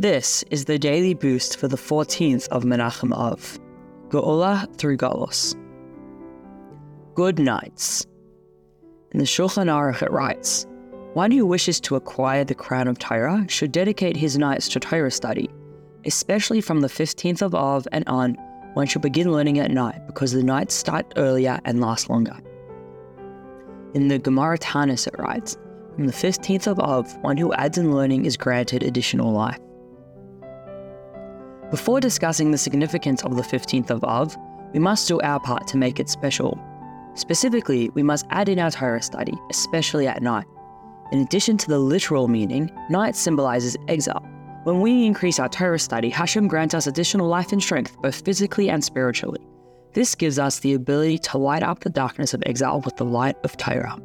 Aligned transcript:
This 0.00 0.44
is 0.52 0.66
the 0.66 0.78
daily 0.78 1.12
boost 1.12 1.56
for 1.56 1.66
the 1.66 1.76
14th 1.76 2.46
of 2.50 2.62
Menachem 2.62 3.12
Av, 3.12 3.58
Geulah 4.10 4.72
through 4.78 4.96
Golus. 4.96 5.56
Good 7.16 7.40
nights. 7.40 8.06
In 9.10 9.18
the 9.18 9.24
Shulchan 9.24 9.66
Aruch 9.66 10.00
it 10.00 10.12
writes, 10.12 10.68
one 11.14 11.32
who 11.32 11.44
wishes 11.44 11.80
to 11.80 11.96
acquire 11.96 12.44
the 12.44 12.54
crown 12.54 12.86
of 12.86 13.00
Torah 13.00 13.44
should 13.48 13.72
dedicate 13.72 14.16
his 14.16 14.38
nights 14.38 14.68
to 14.68 14.78
Torah 14.78 15.10
study, 15.10 15.50
especially 16.04 16.60
from 16.60 16.80
the 16.80 16.86
15th 16.86 17.42
of 17.42 17.56
Av 17.56 17.88
and 17.90 18.04
on, 18.06 18.34
one 18.74 18.86
should 18.86 19.02
begin 19.02 19.32
learning 19.32 19.58
at 19.58 19.72
night 19.72 20.06
because 20.06 20.30
the 20.30 20.44
nights 20.44 20.76
start 20.76 21.12
earlier 21.16 21.58
and 21.64 21.80
last 21.80 22.08
longer. 22.08 22.38
In 23.94 24.06
the 24.06 24.20
Gemara 24.20 24.58
Tanis 24.58 25.08
it 25.08 25.18
writes, 25.18 25.56
from 25.96 26.06
the 26.06 26.12
15th 26.12 26.68
of 26.68 26.78
Av, 26.78 27.16
one 27.22 27.36
who 27.36 27.52
adds 27.54 27.78
in 27.78 27.92
learning 27.92 28.26
is 28.26 28.36
granted 28.36 28.84
additional 28.84 29.32
life. 29.32 29.58
Before 31.70 32.00
discussing 32.00 32.50
the 32.50 32.56
significance 32.56 33.22
of 33.24 33.36
the 33.36 33.42
15th 33.42 33.90
of 33.90 34.02
Av, 34.02 34.34
we 34.72 34.78
must 34.78 35.06
do 35.06 35.20
our 35.20 35.38
part 35.38 35.66
to 35.66 35.76
make 35.76 36.00
it 36.00 36.08
special. 36.08 36.58
Specifically, 37.12 37.90
we 37.90 38.02
must 38.02 38.24
add 38.30 38.48
in 38.48 38.58
our 38.58 38.70
Torah 38.70 39.02
study, 39.02 39.34
especially 39.50 40.06
at 40.06 40.22
night. 40.22 40.46
In 41.12 41.20
addition 41.20 41.58
to 41.58 41.68
the 41.68 41.78
literal 41.78 42.26
meaning, 42.26 42.70
night 42.88 43.16
symbolizes 43.16 43.76
exile. 43.86 44.26
When 44.64 44.80
we 44.80 45.04
increase 45.04 45.38
our 45.38 45.48
Torah 45.50 45.78
study, 45.78 46.08
Hashem 46.08 46.48
grants 46.48 46.74
us 46.74 46.86
additional 46.86 47.28
life 47.28 47.52
and 47.52 47.62
strength, 47.62 48.00
both 48.00 48.24
physically 48.24 48.70
and 48.70 48.82
spiritually. 48.82 49.46
This 49.92 50.14
gives 50.14 50.38
us 50.38 50.60
the 50.60 50.72
ability 50.72 51.18
to 51.18 51.38
light 51.38 51.62
up 51.62 51.80
the 51.80 51.90
darkness 51.90 52.32
of 52.32 52.42
exile 52.46 52.80
with 52.80 52.96
the 52.96 53.04
light 53.04 53.36
of 53.44 53.58
Torah. 53.58 53.98